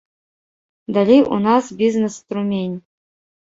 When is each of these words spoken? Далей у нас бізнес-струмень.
Далей 0.87 1.21
у 1.21 1.37
нас 1.45 1.71
бізнес-струмень. 1.71 2.81